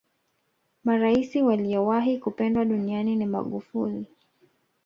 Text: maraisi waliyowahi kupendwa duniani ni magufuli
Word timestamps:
maraisi 0.83 1.41
waliyowahi 1.41 2.19
kupendwa 2.19 2.65
duniani 2.65 3.15
ni 3.15 3.25
magufuli 3.25 4.05